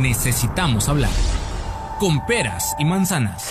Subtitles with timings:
[0.00, 1.10] necesitamos hablar.
[1.98, 3.50] Con peras y manzanas.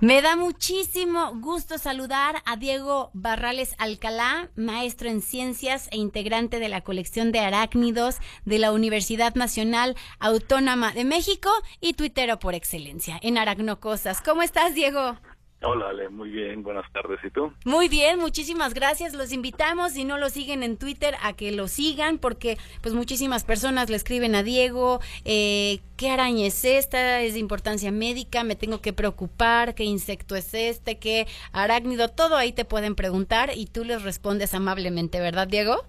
[0.00, 6.68] Me da muchísimo gusto saludar a Diego Barrales Alcalá, maestro en ciencias e integrante de
[6.68, 11.48] la colección de arácnidos de la Universidad Nacional Autónoma de México
[11.80, 14.20] y tuitero por excelencia en Aracnocosas.
[14.20, 15.16] ¿Cómo estás, Diego?
[15.62, 17.18] Hola, Ale, muy bien, buenas tardes.
[17.24, 17.50] ¿Y tú?
[17.64, 19.14] Muy bien, muchísimas gracias.
[19.14, 23.42] Los invitamos, si no lo siguen en Twitter, a que lo sigan, porque pues muchísimas
[23.42, 27.22] personas le escriben a Diego, eh, ¿qué araña es esta?
[27.22, 28.44] ¿Es de importancia médica?
[28.44, 29.74] ¿Me tengo que preocupar?
[29.74, 30.98] ¿Qué insecto es este?
[30.98, 32.08] ¿Qué arácnido?
[32.08, 35.86] Todo ahí te pueden preguntar y tú les respondes amablemente, ¿verdad, Diego?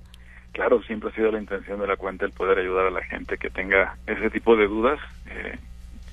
[0.53, 3.37] Claro, siempre ha sido la intención de la cuenta el poder ayudar a la gente
[3.37, 5.59] que tenga ese tipo de dudas, eh,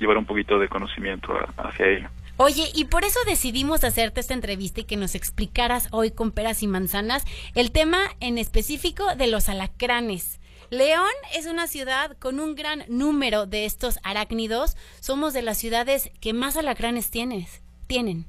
[0.00, 2.08] llevar un poquito de conocimiento hacia ello.
[2.36, 6.64] Oye, y por eso decidimos hacerte esta entrevista y que nos explicaras hoy con peras
[6.64, 10.40] y manzanas el tema en específico de los alacranes.
[10.70, 14.76] León es una ciudad con un gran número de estos arácnidos.
[14.98, 18.24] Somos de las ciudades que más alacranes tienes, tienen.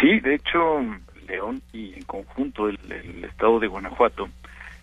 [0.00, 0.80] Sí, de hecho,
[1.28, 4.28] León y en conjunto el, el estado de Guanajuato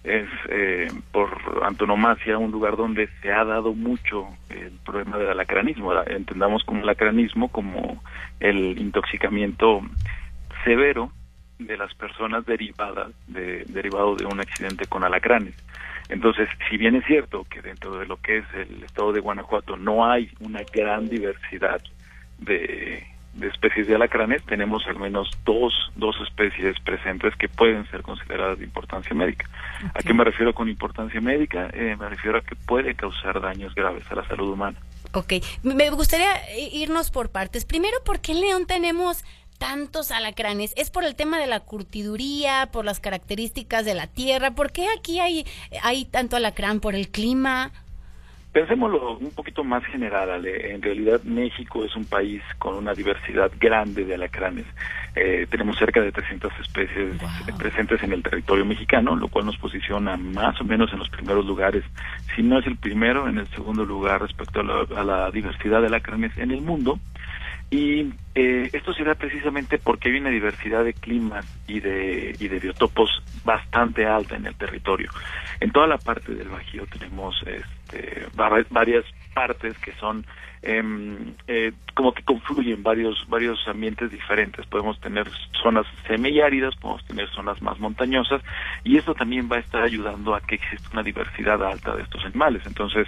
[0.03, 1.29] es eh, por
[1.63, 5.93] antonomasia un lugar donde se ha dado mucho el problema del alacranismo.
[6.03, 8.01] Entendamos como alacranismo como
[8.39, 9.81] el intoxicamiento
[10.63, 11.11] severo
[11.59, 15.55] de las personas derivadas de, derivado de un accidente con alacranes.
[16.09, 19.77] Entonces, si bien es cierto que dentro de lo que es el estado de Guanajuato
[19.77, 21.81] no hay una gran diversidad
[22.39, 28.01] de de especies de alacranes, tenemos al menos dos, dos especies presentes que pueden ser
[28.01, 29.49] consideradas de importancia médica.
[29.93, 31.69] ¿A qué me refiero con importancia médica?
[31.73, 34.77] Eh, me refiero a que puede causar daños graves a la salud humana.
[35.13, 36.31] Ok, me gustaría
[36.71, 37.65] irnos por partes.
[37.65, 39.23] Primero, ¿por qué en León tenemos
[39.57, 40.73] tantos alacranes?
[40.75, 44.51] ¿Es por el tema de la curtiduría, por las características de la tierra?
[44.51, 45.45] ¿Por qué aquí hay,
[45.83, 46.79] hay tanto alacrán?
[46.79, 47.71] ¿Por el clima?
[48.51, 54.03] Pensémoslo un poquito más general, En realidad México es un país con una diversidad grande
[54.03, 54.65] de alacranes.
[55.15, 57.15] Eh, tenemos cerca de 300 especies
[57.57, 61.45] presentes en el territorio mexicano, lo cual nos posiciona más o menos en los primeros
[61.45, 61.85] lugares.
[62.35, 65.79] Si no es el primero, en el segundo lugar respecto a la, a la diversidad
[65.79, 66.99] de alacranes en el mundo.
[67.69, 72.47] Y eh, esto se da precisamente porque hay una diversidad de climas y de, y
[72.47, 75.11] de biotopos bastante alta en el territorio.
[75.59, 78.27] En toda la parte del Bajío tenemos este,
[78.69, 80.25] varias partes que son
[80.61, 84.65] em, eh, como que confluyen varios varios ambientes diferentes.
[84.67, 85.27] Podemos tener
[85.61, 88.41] zonas semiáridas, podemos tener zonas más montañosas
[88.83, 92.23] y esto también va a estar ayudando a que exista una diversidad alta de estos
[92.25, 92.61] animales.
[92.65, 93.07] Entonces,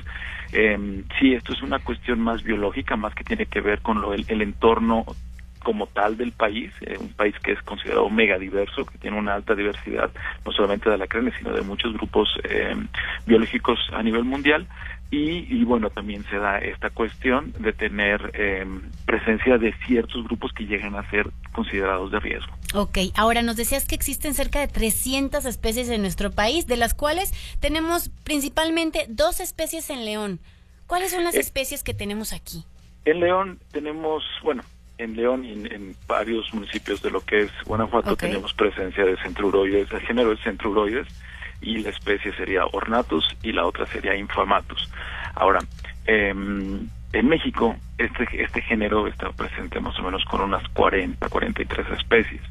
[0.51, 4.13] eh, sí, esto es una cuestión más biológica, más que tiene que ver con lo,
[4.13, 5.05] el, el entorno
[5.63, 9.33] como tal del país, eh, un país que es considerado mega diverso, que tiene una
[9.33, 10.11] alta diversidad,
[10.45, 12.75] no solamente de alacranes, sino de muchos grupos eh,
[13.25, 14.67] biológicos a nivel mundial.
[15.15, 18.65] Y, bueno, también se da esta cuestión de tener eh,
[19.05, 22.51] presencia de ciertos grupos que llegan a ser considerados de riesgo.
[22.73, 26.95] Ok, ahora nos decías que existen cerca de 300 especies en nuestro país, de las
[26.95, 30.39] cuales tenemos principalmente dos especies en León.
[30.87, 32.65] ¿Cuáles son las especies que tenemos aquí?
[33.05, 34.63] En León tenemos, bueno,
[35.03, 39.91] en León y en, varios municipios de lo que es Guanajuato tenemos presencia de centruroides,
[39.91, 41.07] el género es centruroides
[41.61, 44.89] y la especie sería ornatus y la otra sería infamatus.
[45.35, 45.59] Ahora,
[46.05, 51.87] em, en México este, este género está presente más o menos con unas 40, 43
[51.91, 52.41] especies.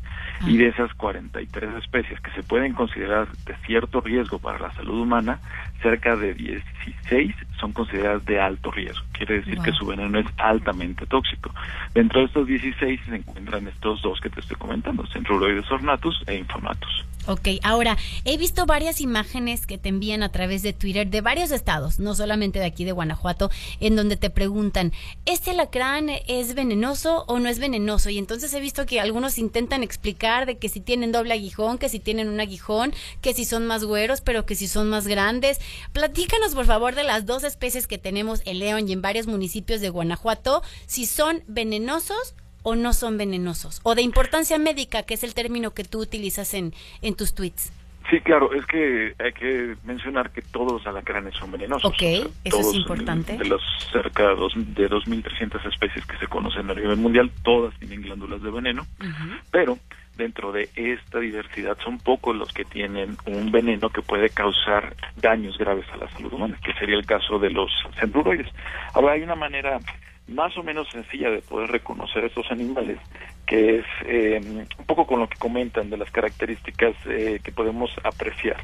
[0.47, 5.00] Y de esas 43 especies que se pueden considerar de cierto riesgo para la salud
[5.00, 5.38] humana,
[5.82, 9.04] cerca de 16 son consideradas de alto riesgo.
[9.12, 11.54] Quiere decir que su veneno es altamente tóxico.
[11.94, 16.36] Dentro de estos 16 se encuentran estos dos que te estoy comentando, Centruroides ornatus e
[16.36, 17.04] Infamatus.
[17.28, 21.52] Ok, ahora he visto varias imágenes que te envían a través de Twitter de varios
[21.52, 23.48] estados, no solamente de aquí de Guanajuato,
[23.78, 24.92] en donde te preguntan,
[25.25, 28.10] ¿este alacrán es venenoso o no es venenoso?
[28.10, 31.88] Y entonces he visto que algunos intentan explicar de que si tienen doble aguijón, que
[31.88, 35.60] si tienen un aguijón, que si son más güeros, pero que si son más grandes.
[35.93, 39.81] Platícanos por favor de las dos especies que tenemos en León y en varios municipios
[39.81, 43.81] de Guanajuato, si son venenosos o no son venenosos?
[43.82, 47.73] O de importancia médica, que es el término que tú utilizas en, en tus tweets.
[48.11, 51.90] Sí, claro, es que hay que mencionar que todos los alacranes son venenosos.
[51.90, 52.02] Ok,
[52.44, 53.38] eso es importante.
[53.38, 53.61] De, las
[53.93, 58.43] cerca de, dos, de 2.300 especies que se conocen a nivel mundial, todas tienen glándulas
[58.43, 58.87] de veneno,
[59.50, 59.79] pero
[60.17, 65.56] dentro de esta diversidad son pocos los que tienen un veneno que puede causar daños
[65.59, 68.49] graves a la salud humana, que sería el caso de los centruroides.
[68.94, 69.79] Ahora, hay una manera
[70.29, 72.99] más o menos sencilla de poder reconocer estos animales,
[73.47, 77.91] que es eh, un poco con lo que comentan de las características eh, que podemos
[78.05, 78.56] apreciar.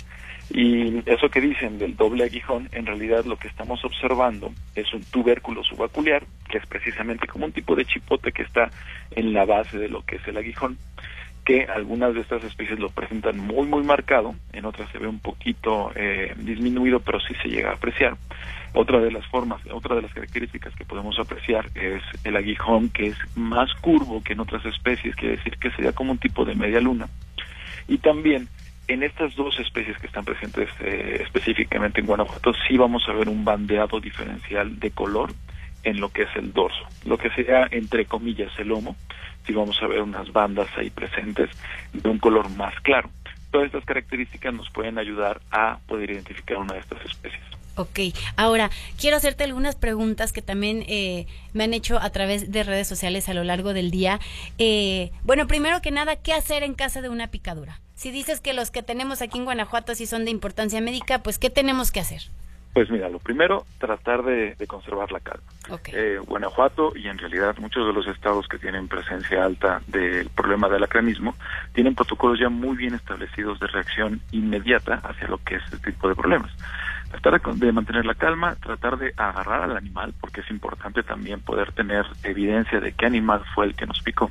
[0.51, 5.03] Y eso que dicen del doble aguijón, en realidad lo que estamos observando es un
[5.05, 8.71] tubérculo subacular, que es precisamente como un tipo de chipote que está
[9.11, 10.79] en la base de lo que es el aguijón,
[11.49, 15.19] que algunas de estas especies lo presentan muy, muy marcado, en otras se ve un
[15.19, 18.19] poquito eh, disminuido, pero sí se llega a apreciar.
[18.75, 23.07] Otra de las formas, otra de las características que podemos apreciar es el aguijón, que
[23.07, 26.55] es más curvo que en otras especies, quiere decir que sería como un tipo de
[26.55, 27.09] media luna.
[27.89, 28.47] Y también
[28.87, 33.31] en estas dos especies que están presentes eh, específicamente en Guanajuato, sí vamos a ver
[33.31, 35.33] un bandeado diferencial de color
[35.85, 38.97] en lo que es el dorso, lo que sea entre comillas el lomo,
[39.47, 41.51] sí vamos a ver unas bandas ahí presentes
[41.93, 43.11] de un color más claro.
[43.51, 47.43] Todas estas características nos pueden ayudar a poder identificar una de estas especies.
[47.79, 48.01] Ok,
[48.37, 52.89] ahora quiero hacerte algunas preguntas que también eh, me han hecho a través de redes
[52.89, 54.19] sociales a lo largo del día.
[54.59, 57.81] Eh, bueno, primero que nada, ¿qué hacer en caso de una picadura?
[57.95, 61.39] Si dices que los que tenemos aquí en Guanajuato sí son de importancia médica, pues
[61.39, 62.23] ¿qué tenemos que hacer?
[62.73, 65.45] Pues mira, lo primero, tratar de, conservar la calma.
[65.93, 70.69] Eh, Guanajuato y en realidad muchos de los estados que tienen presencia alta del problema
[70.69, 71.35] del acranismo
[71.73, 76.09] tienen protocolos ya muy bien establecidos de reacción inmediata hacia lo que es este tipo
[76.09, 76.53] de problemas.
[77.11, 81.73] Tratar de mantener la calma, tratar de agarrar al animal, porque es importante también poder
[81.73, 84.31] tener evidencia de qué animal fue el que nos picó.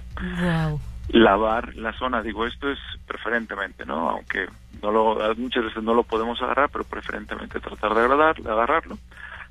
[1.10, 4.10] Lavar la zona, digo, esto es preferentemente, ¿no?
[4.10, 4.48] Aunque
[4.82, 8.98] no lo, muchas veces no lo podemos agarrar, pero preferentemente tratar de agarrar, agarrarlo,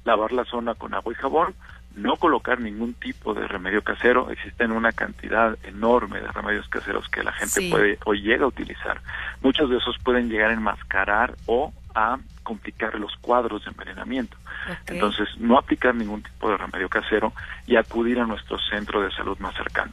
[0.04, 1.54] lavar la zona con agua y jabón,
[1.96, 7.22] no colocar ningún tipo de remedio casero, existen una cantidad enorme de remedios caseros que
[7.22, 9.00] la gente puede o llega a utilizar.
[9.40, 14.36] Muchos de esos pueden llegar a enmascarar o a complicar los cuadros de envenenamiento.
[14.86, 17.32] Entonces, no aplicar ningún tipo de remedio casero
[17.66, 19.92] y acudir a nuestro centro de salud más cercano.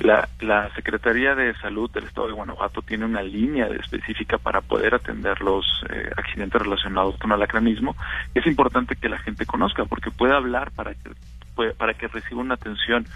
[0.00, 4.94] La, la Secretaría de Salud del Estado de Guanajuato tiene una línea específica para poder
[4.94, 7.96] atender los eh, accidentes relacionados con el acranismo.
[8.34, 11.10] Es importante que la gente conozca porque puede hablar para que
[11.76, 13.06] para que reciba una atención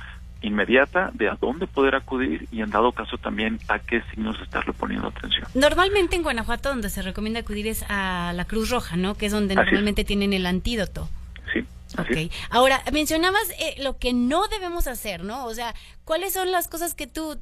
[0.45, 4.73] inmediata de a dónde poder acudir y en dado caso también a qué signos estarle
[4.73, 5.49] poniendo atención.
[5.55, 9.15] Normalmente en Guanajuato donde se recomienda acudir es a la Cruz Roja, ¿no?
[9.15, 11.09] Que es donde normalmente tienen el antídoto.
[11.53, 11.65] Sí.
[11.99, 12.33] Ok.
[12.51, 15.47] Ahora, mencionabas eh, lo que no debemos hacer, ¿no?
[15.47, 15.75] O sea,
[16.05, 17.39] ¿cuáles son las cosas que tú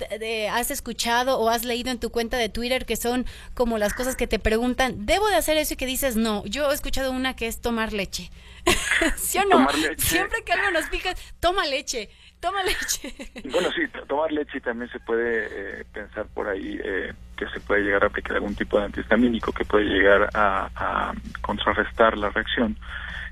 [0.50, 3.24] has escuchado o has leído en tu cuenta de Twitter que son
[3.54, 6.44] como las cosas que te preguntan, ¿debo de hacer eso y que dices no?
[6.46, 8.30] Yo he escuchado una que es tomar leche.
[9.16, 9.66] ¿Sí o no?
[9.96, 12.10] Siempre que algo nos pica, toma leche.
[12.42, 13.14] Toma leche.
[13.52, 15.46] Bueno, sí, tomar leche también se puede
[15.80, 19.52] eh, pensar por ahí eh, que se puede llegar a aplicar algún tipo de antihistamínico
[19.52, 22.76] que puede llegar a, contrarrestar la reacción,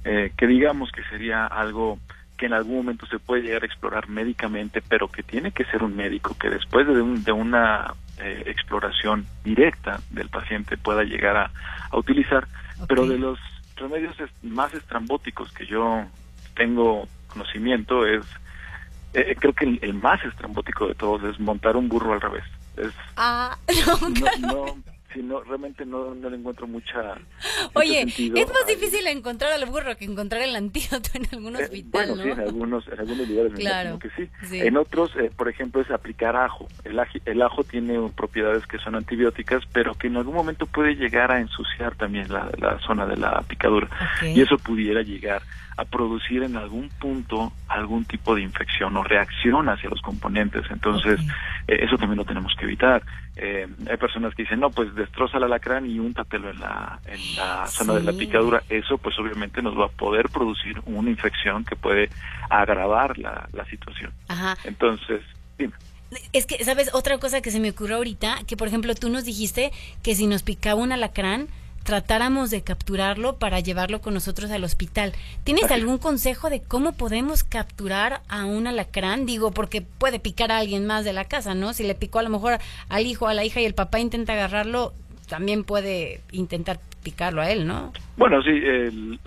[0.04, 1.98] eh, que digamos que sería algo
[2.36, 5.82] que en algún momento se puede llegar a explorar médicamente, pero que tiene que ser
[5.82, 7.94] un médico que después de, de una
[8.46, 11.50] exploración directa del paciente pueda llegar a,
[11.96, 12.46] utilizar,
[12.86, 13.38] pero de los
[13.76, 16.04] remedios más estrambóticos que yo
[16.54, 18.24] tengo conocimiento es
[19.14, 22.44] eh, creo que el, más estrambótico de todos es montar un burro al revés.
[22.76, 23.56] Es, ah,
[24.40, 24.76] no,
[25.16, 27.16] no, realmente no, no le encuentro mucha.
[27.74, 31.90] Oye, es más difícil encontrar al burro que encontrar el antídoto en algún eh, hospital.
[31.90, 34.28] bueno, sí, en algunos, en algunos lugares claro, que sí.
[34.52, 36.68] En otros, eh, por ejemplo, es aplicar ajo.
[36.84, 41.32] El, el ajo tiene propiedades que son antibióticas, pero que en algún momento puede llegar
[41.32, 43.88] a ensuciar también la, la zona de la picadura.
[44.22, 45.42] Y eso pudiera llegar
[45.80, 50.62] a producir en algún punto algún tipo de infección o reacción hacia los componentes.
[50.70, 51.18] Entonces,
[51.66, 53.02] eh, eso también lo tenemos que evitar.
[53.36, 57.36] Eh, hay personas que dicen, no, pues destroza el alacrán y úntatelo en la, en
[57.36, 58.62] la zona de la picadura.
[58.68, 62.10] Eso, pues obviamente nos va a poder producir una infección que puede
[62.50, 64.12] agravar la, la situación.
[64.28, 64.58] Ajá.
[64.64, 65.22] Entonces,
[65.58, 65.72] dime.
[66.34, 66.90] Es que, ¿sabes?
[66.92, 69.70] Otra cosa que se me ocurrió ahorita, que por ejemplo tú nos dijiste
[70.02, 71.48] que si nos picaba un alacrán,
[71.90, 75.12] tratáramos de capturarlo para llevarlo con nosotros al hospital.
[75.42, 79.26] ¿Tienes algún consejo de cómo podemos capturar a un alacrán?
[79.26, 81.72] Digo, porque puede picar a alguien más de la casa, ¿no?
[81.72, 84.34] Si le picó a lo mejor al hijo, a la hija y el papá intenta
[84.34, 84.92] agarrarlo,
[85.26, 87.92] también puede intentar picarlo a él, ¿no?
[88.16, 89.18] Bueno, sí, el,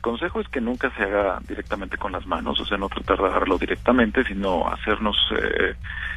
[0.00, 3.26] consejo es que nunca se haga directamente con las manos, o sea, no tratar de
[3.26, 5.74] agarrarlo directamente, sino hacernos, eh,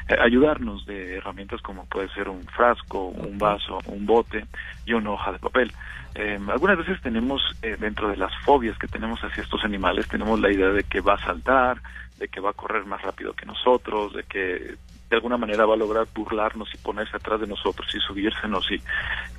[0.10, 4.46] eh, ayudarnos de herramientas como puede ser un frasco, un vaso, un bote
[4.86, 5.72] y una hoja de papel.
[6.15, 10.51] Eh, algunas veces tenemos, dentro de las fobias que tenemos hacia estos animales, tenemos la
[10.51, 11.82] idea de que va a saltar,
[12.18, 14.75] de que va a correr más rápido que nosotros, de que
[15.10, 18.82] de alguna manera va a lograr burlarnos y ponerse atrás de nosotros y subírsenos y,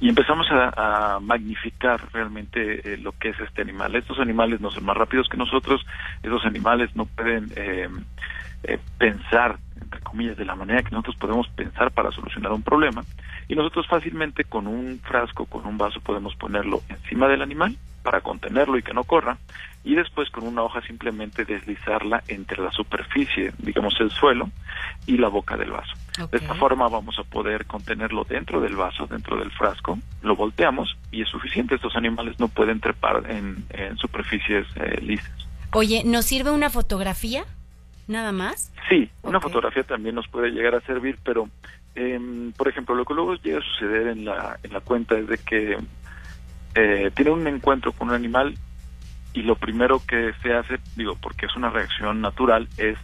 [0.00, 3.94] y empezamos a, magnificar realmente eh, lo que es este animal.
[3.96, 5.84] Estos animales no son más rápidos que nosotros,
[6.22, 7.88] estos animales no pueden eh,
[8.64, 13.04] eh, pensar, entre comillas, de la manera que nosotros podemos pensar para solucionar un problema
[13.48, 18.20] y nosotros fácilmente con un frasco, con un vaso podemos ponerlo encima del animal para
[18.20, 19.36] contenerlo y que no corra
[19.82, 24.48] y después con una hoja simplemente deslizarla entre la superficie, digamos el suelo,
[25.06, 25.92] y la boca del vaso.
[26.30, 30.96] De esta forma vamos a poder contenerlo dentro del vaso, dentro del frasco, lo volteamos
[31.10, 31.74] y es suficiente.
[31.74, 35.48] Estos animales no pueden trepar en, superficies eh, lisas.
[35.72, 37.44] Oye, ¿nos sirve una fotografía?
[38.06, 38.72] ¿Nada más?
[38.88, 41.48] Sí, una fotografía también nos puede llegar a servir, pero,
[41.96, 45.26] em, por ejemplo, lo que luego llega a suceder en la, en la cuenta es
[45.26, 45.76] de que
[46.76, 48.54] eh, tiene un encuentro con un animal
[49.32, 52.98] y lo primero que se hace, digo, porque es una reacción natural, es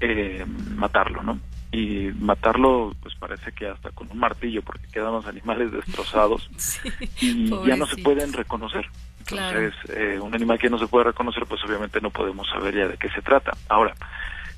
[0.00, 0.44] eh,
[0.76, 1.38] matarlo, ¿no?
[1.72, 6.50] Y matarlo, pues parece que hasta con un martillo, porque quedan los animales destrozados
[7.20, 8.86] y ya no se pueden reconocer.
[9.20, 12.88] Entonces, eh, un animal que no se puede reconocer, pues obviamente no podemos saber ya
[12.88, 13.52] de qué se trata.
[13.68, 13.94] Ahora,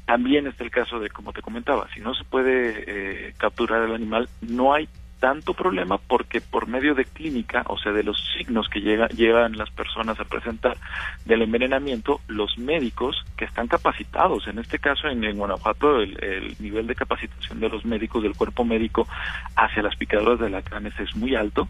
[0.07, 3.95] también está el caso de, como te comentaba, si no se puede eh, capturar el
[3.95, 4.89] animal, no hay
[5.23, 9.57] tanto problema porque por medio de clínica, o sea, de los signos que llega, llegan
[9.57, 10.77] las personas a presentar
[11.25, 16.97] del envenenamiento, los médicos que están capacitados, en este caso en, Guanajuato el, nivel de
[16.97, 19.07] capacitación de los médicos, del cuerpo médico
[19.55, 21.69] hacia las picaduras de lacranes es muy alto,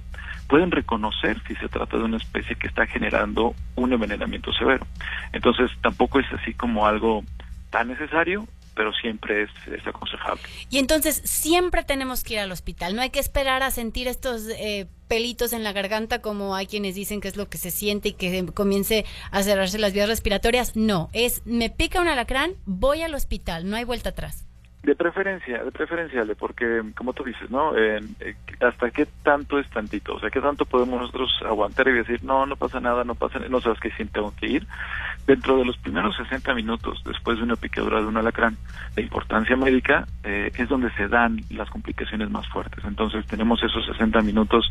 [0.49, 4.87] pueden reconocer si se trata de una especie que está generando un envenenamiento severo.
[5.35, 7.23] Entonces tampoco es así como algo
[7.69, 10.43] tan necesario, pero siempre es, aconsejable.
[10.71, 14.49] Y entonces siempre tenemos que ir al hospital, no hay que esperar a sentir estos
[14.49, 18.11] eh, pelitos en la garganta como hay quienes dicen que es lo que se siente
[18.11, 23.03] y que comience a cerrarse las vías respiratorias, no, es me pica un alacrán, voy
[23.03, 24.47] al hospital, no hay vuelta atrás.
[24.83, 27.77] De preferencia, de preferencia, porque como tú dices, ¿no?
[27.77, 28.01] Eh,
[28.61, 30.17] ¿Hasta qué tanto es tantito?
[30.17, 33.39] O sea, ¿qué tanto podemos nosotros aguantar y decir, no, no pasa nada, no pasa
[33.39, 34.67] nada, no sabes que sí tengo que ir?
[35.25, 38.57] Dentro de los primeros 60 minutos después de una picadura de un alacrán,
[38.97, 42.85] la importancia médica eh, es donde se dan las complicaciones más fuertes.
[42.85, 44.69] Entonces tenemos esos 60 minutos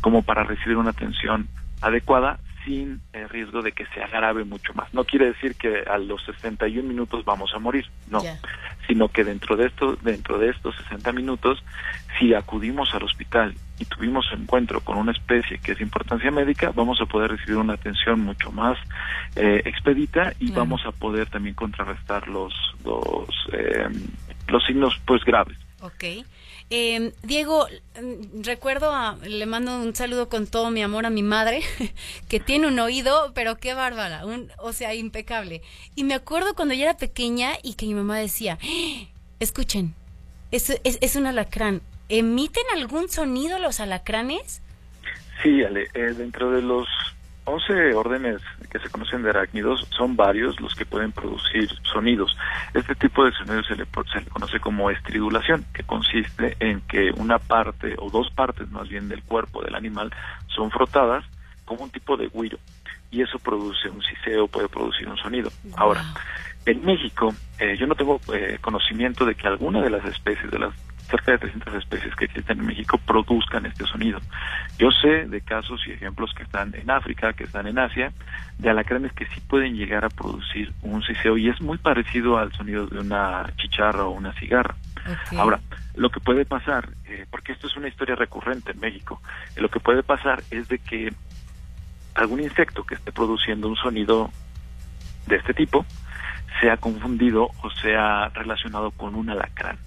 [0.00, 1.46] como para recibir una atención
[1.80, 4.92] adecuada sin el riesgo de que se agrave mucho más.
[4.94, 8.20] No quiere decir que a los 61 minutos vamos a morir, no,
[8.86, 11.62] sino que dentro de esto, dentro de estos 60 minutos,
[12.18, 16.72] si acudimos al hospital y tuvimos encuentro con una especie que es de importancia médica,
[16.74, 18.78] vamos a poder recibir una atención mucho más
[19.36, 22.54] eh, expedita y vamos a poder también contrarrestar los
[22.84, 23.88] los eh,
[24.48, 25.56] los signos pues graves.
[25.80, 26.24] Okay.
[26.74, 27.66] Eh, Diego,
[28.00, 28.90] mm, recuerdo,
[29.24, 31.60] le mando un saludo con todo mi amor a mi madre,
[32.30, 35.60] que tiene un oído, pero qué bárbara, un, o sea, impecable.
[35.96, 39.04] Y me acuerdo cuando yo era pequeña y que mi mamá decía, ¡Ah!
[39.38, 39.94] escuchen,
[40.50, 41.82] es, es, es un alacrán.
[42.08, 44.62] ¿Emiten algún sonido los alacranes?
[45.42, 46.88] Sí, Ale, eh, dentro de los
[47.44, 48.40] 11 órdenes
[48.72, 52.34] que se conocen de arácnidos son varios los que pueden producir sonidos.
[52.72, 57.10] Este tipo de sonidos se le, se le conoce como estridulación, que consiste en que
[57.16, 60.10] una parte o dos partes más bien del cuerpo del animal
[60.46, 61.24] son frotadas
[61.66, 62.58] como un tipo de guiro
[63.10, 65.50] y eso produce un siseo, puede producir un sonido.
[65.76, 66.02] Ahora,
[66.64, 70.58] en México, eh, yo no tengo eh, conocimiento de que alguna de las especies de
[70.58, 70.74] las
[71.12, 74.18] cerca de 300 especies que existen en México produzcan este sonido.
[74.78, 78.12] Yo sé de casos y ejemplos que están en África, que están en Asia,
[78.58, 82.52] de alacranes que sí pueden llegar a producir un siseo y es muy parecido al
[82.52, 84.74] sonido de una chicharra o una cigarra.
[85.36, 85.60] Ahora,
[85.94, 89.20] lo que puede pasar, eh, porque esto es una historia recurrente en México,
[89.54, 91.12] eh, lo que puede pasar es de que
[92.14, 94.30] algún insecto que esté produciendo un sonido
[95.26, 95.84] de este tipo
[96.60, 99.78] sea confundido o sea relacionado con un alacrán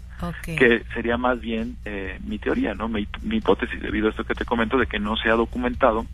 [0.43, 4.45] que sería más bien eh, mi teoría, no mi, hipótesis debido a esto que te
[4.45, 6.05] comento de que no se ha documentado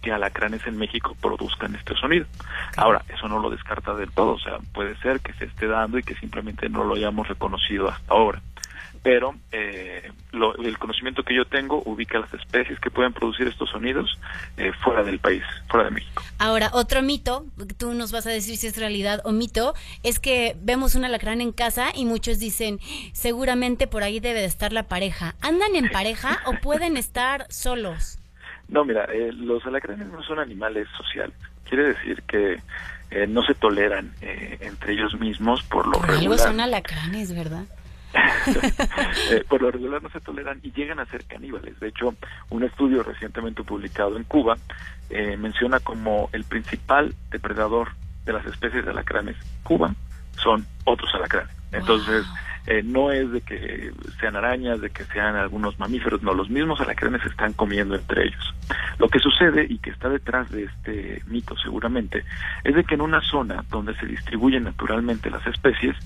[0.00, 2.26] que alacranes en México produzcan este sonido.
[2.76, 5.98] Ahora, eso no lo descarta del todo, o sea, puede ser que se esté dando
[5.98, 8.42] y que simplemente no lo hayamos reconocido hasta ahora
[9.02, 14.18] pero eh, el conocimiento que yo tengo ubica las especies que pueden producir estos sonidos
[14.56, 16.22] eh, fuera del país, fuera de México.
[16.38, 17.44] Ahora, otro mito,
[17.78, 21.40] tú nos vas a decir si es realidad o mito, es que vemos un alacrán
[21.40, 22.78] en casa y muchos dicen,
[23.12, 25.34] seguramente por ahí debe de estar la pareja.
[25.40, 28.18] ¿Andan en pareja o pueden estar solos?
[28.68, 31.36] No, mira, eh, los alacranes no son animales sociales.
[31.68, 32.60] Quiere decir que
[33.28, 37.64] no se toleran entre ellos mismos por lo por Algo son alacranes, ¿verdad?
[39.30, 41.78] Eh, por lo regular no se toleran y llegan a ser caníbales.
[41.80, 42.14] De hecho,
[42.50, 44.56] un estudio recientemente publicado en Cuba
[45.10, 47.90] eh, menciona como el principal depredador
[48.24, 49.94] de las especies de alacranes Cuba
[50.36, 51.54] son otros alacranes.
[51.72, 52.26] Entonces,
[52.66, 56.80] Eh, no es de que sean arañas, de que sean algunos mamíferos, no, los mismos
[56.80, 58.54] alacranes se están comiendo entre ellos.
[58.98, 62.24] Lo que sucede y que está detrás de este mito seguramente
[62.62, 65.96] es de que en una zona donde se distribuyen naturalmente las especies,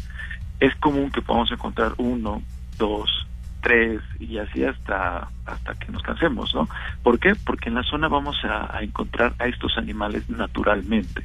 [0.61, 2.43] es común que podamos encontrar uno,
[2.79, 3.27] dos,
[3.61, 6.69] tres y así hasta hasta que nos cansemos, ¿no?
[7.03, 7.35] ¿Por qué?
[7.45, 11.23] Porque en la zona vamos a, encontrar a estos animales naturalmente,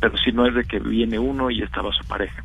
[0.00, 2.44] pero si no es de que viene uno y estaba su pareja.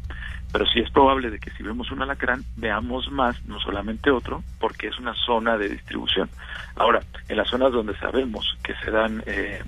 [0.51, 4.43] Pero sí es probable de que si vemos un alacrán veamos más, no solamente otro,
[4.59, 6.29] porque es una zona de distribución.
[6.75, 9.61] Ahora, en las zonas donde sabemos que se dan eh,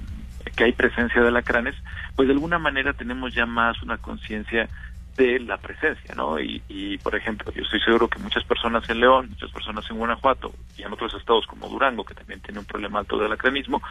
[0.56, 1.76] que hay presencia de alacranes,
[2.16, 4.70] pues de alguna manera tenemos ya más una conciencia
[5.16, 6.40] de la presencia, ¿no?
[6.40, 9.98] Y, y, por ejemplo, yo estoy seguro que muchas personas en León, muchas personas en
[9.98, 13.82] Guanajuato y en otros estados como Durango, que también tiene un problema alto del acranismo,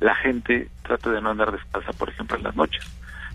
[0.00, 2.84] la gente trata de no andar descalza, por ejemplo, en las noches,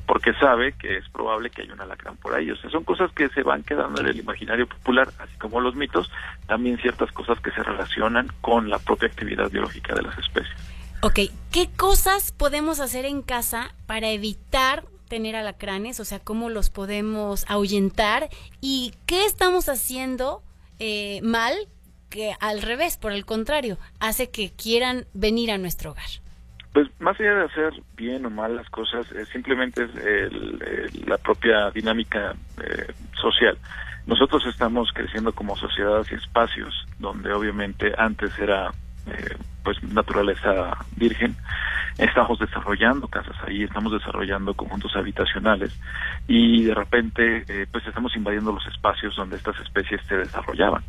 [0.05, 2.51] porque sabe que es probable que haya un alacrán por ahí.
[2.51, 5.75] O sea, son cosas que se van quedando en el imaginario popular, así como los
[5.75, 6.11] mitos,
[6.47, 10.55] también ciertas cosas que se relacionan con la propia actividad biológica de las especies.
[11.01, 11.19] Ok,
[11.51, 17.43] ¿qué cosas podemos hacer en casa para evitar tener alacranes, o sea, cómo los podemos
[17.49, 18.29] ahuyentar
[18.61, 20.41] y qué estamos haciendo
[20.79, 21.53] eh, mal
[22.09, 26.07] que al revés, por el contrario, hace que quieran venir a nuestro hogar.
[26.71, 32.35] Pues más allá de hacer bien o mal las cosas, simplemente es la propia dinámica
[32.63, 33.57] eh, social.
[34.05, 38.71] Nosotros estamos creciendo como sociedades y espacios donde obviamente antes era
[39.07, 41.35] eh, pues naturaleza virgen
[41.99, 45.77] estamos desarrollando casas ahí, estamos desarrollando conjuntos habitacionales
[46.27, 50.83] y de repente eh, pues estamos invadiendo los espacios donde estas especies se desarrollaban.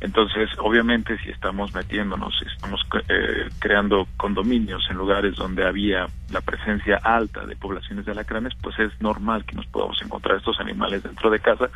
[0.00, 6.98] Entonces, obviamente si estamos metiéndonos, estamos eh, creando condominios en lugares donde había la presencia
[7.02, 11.30] alta de poblaciones de alacranes, pues es normal que nos podamos encontrar estos animales dentro
[11.30, 11.68] de casa,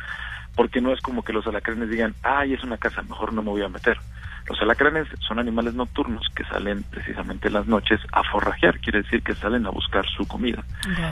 [0.55, 3.49] porque no es como que los alacranes digan, ay, es una casa, mejor no me
[3.49, 3.97] voy a meter
[4.49, 9.21] los alacranes son animales nocturnos que salen precisamente en las noches a forrajear, quiere decir
[9.21, 10.63] que salen a buscar su comida.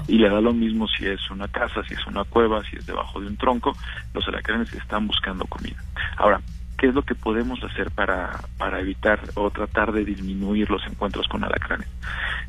[0.08, 2.88] Y le da lo mismo si es una casa, si es una cueva, si es
[2.88, 3.78] debajo de un tronco,
[4.14, 5.78] los alacranes están buscando comida.
[6.18, 6.42] Ahora,
[6.80, 11.28] ¿qué es lo que podemos hacer para, para evitar o tratar de disminuir los encuentros
[11.28, 11.88] con alacranes?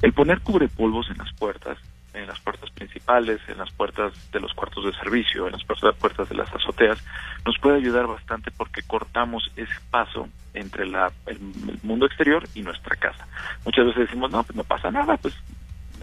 [0.01, 1.77] El poner cubrepolvos en las puertas
[2.19, 6.29] en las puertas principales, en las puertas de los cuartos de servicio, en las puertas
[6.29, 6.99] de las azoteas,
[7.47, 11.39] nos puede ayudar bastante porque cortamos ese paso entre la, el,
[11.83, 13.27] mundo exterior y nuestra casa.
[13.65, 15.35] Muchas veces decimos, no, pues no pasa nada, pues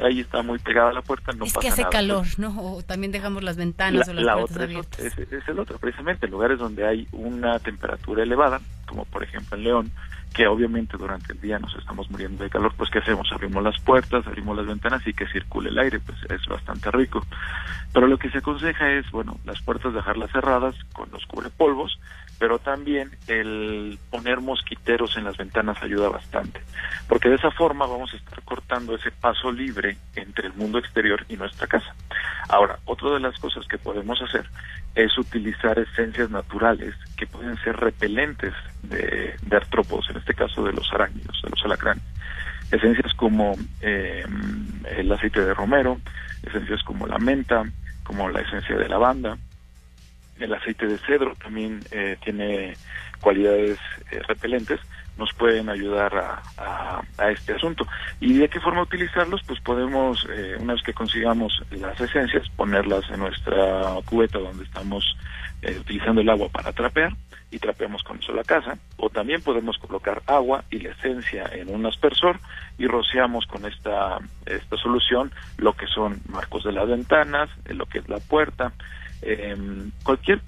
[0.04, 1.92] ahí está muy pegada la puerta, no es pasa que hace nada.
[1.92, 2.56] calor, ¿no?
[2.60, 5.00] O también dejamos las ventanas o las puertas abiertas.
[5.00, 9.58] Es, es, el otro, precisamente, en lugares donde hay una temperatura elevada, como por ejemplo
[9.58, 9.92] en León,
[10.34, 13.32] que obviamente durante el día nos estamos muriendo de calor, pues ¿qué hacemos?
[13.32, 17.26] Abrimos las puertas, abrimos las ventanas y que circule el aire, pues es bastante rico.
[17.94, 21.98] Pero lo que se aconseja es, bueno, las puertas dejarlas cerradas con los cubrepolvos,
[22.38, 26.62] pero también el poner mosquiteros en las ventanas ayuda bastante,
[27.08, 31.26] porque de esa forma vamos a estar cortando ese paso libre entre el mundo exterior
[31.30, 31.96] y nuestra casa.
[32.50, 34.50] Ahora, otra de las cosas que podemos hacer
[34.96, 38.54] es utilizar esencias naturales que pueden ser repelentes
[38.84, 42.04] de, artrópodos, en este caso de los arácnidos, de los alacranes.
[42.72, 44.26] Esencias como eh,
[44.98, 46.00] el aceite de romero,
[46.44, 47.64] esencias como la menta,
[48.04, 49.38] como la esencia de lavanda,
[50.40, 52.74] el aceite de cedro también eh, tiene
[53.22, 53.78] cualidades
[54.12, 54.80] eh, repelentes,
[55.18, 57.88] nos pueden ayudar a, este asunto.
[58.20, 59.42] ¿Y de qué forma utilizarlos?
[59.48, 65.18] Pues podemos, eh, una vez que consigamos las esencias, ponerlas en nuestra cubeta donde estamos
[65.80, 67.14] utilizando el agua para trapear
[67.52, 71.74] y trapeamos con eso la casa, o también podemos colocar agua y la esencia en
[71.74, 72.40] un aspersor
[72.78, 78.00] y rociamos con esta, esta solución lo que son marcos de las ventanas, lo que
[78.00, 78.74] es la puerta,
[79.22, 79.56] eh,
[80.04, 80.42] cualquier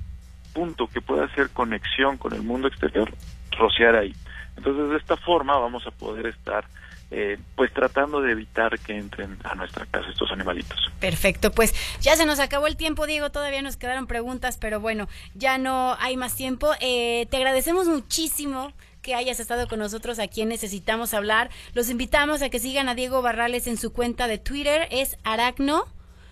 [0.54, 3.10] punto que pueda hacer conexión con el mundo exterior,
[3.58, 4.14] rociar ahí.
[4.58, 6.66] Entonces, de esta forma vamos a poder estar
[7.10, 10.78] eh, pues tratando de evitar que entren a nuestra casa estos animalitos.
[11.00, 15.08] Perfecto, pues ya se nos acabó el tiempo, Diego, todavía nos quedaron preguntas, pero bueno,
[15.34, 16.72] ya no hay más tiempo.
[16.82, 21.50] Eh, te agradecemos muchísimo que hayas estado con nosotros aquí en Necesitamos Hablar.
[21.74, 25.86] Los invitamos a que sigan a Diego Barrales en su cuenta de Twitter, es Aracno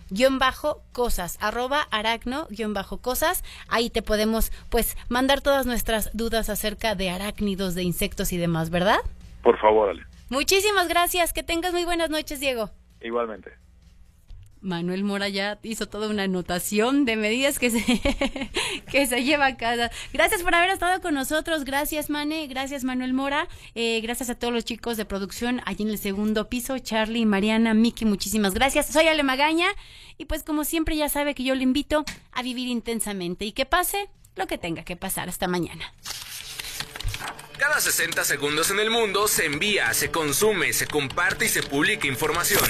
[0.10, 3.44] guion bajo cosas, arroba aracno guion bajo cosas.
[3.68, 8.70] Ahí te podemos pues mandar todas nuestras dudas acerca de arácnidos, de insectos y demás,
[8.70, 9.00] ¿verdad?
[9.44, 10.04] Por favor, Ale.
[10.30, 11.34] Muchísimas gracias.
[11.34, 12.72] Que tengas muy buenas noches, Diego.
[13.02, 13.52] Igualmente.
[14.66, 17.84] Manuel Mora ya hizo toda una anotación de medidas que se,
[18.92, 19.92] que se lleva a casa.
[20.12, 21.64] Gracias por haber estado con nosotros.
[21.64, 22.48] Gracias, Mane.
[22.48, 23.48] Gracias, Manuel Mora.
[23.76, 26.80] Eh, gracias a todos los chicos de producción allí en el segundo piso.
[26.80, 28.88] Charlie, Mariana, Miki, muchísimas gracias.
[28.88, 29.68] Soy Ale Magaña
[30.18, 33.66] y pues como siempre ya sabe que yo le invito a vivir intensamente y que
[33.66, 35.30] pase lo que tenga que pasar.
[35.30, 35.94] Hasta mañana.
[37.58, 42.08] Cada 60 segundos en el mundo se envía, se consume, se comparte y se publica
[42.08, 42.66] información.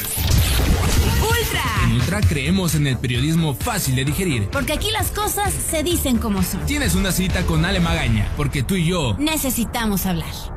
[1.28, 1.64] Ultra.
[1.86, 4.50] En Ultra creemos en el periodismo fácil de digerir.
[4.50, 6.66] Porque aquí las cosas se dicen como son.
[6.66, 10.55] Tienes una cita con Ale Magaña, porque tú y yo necesitamos hablar.